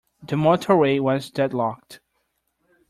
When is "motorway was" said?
0.35-1.29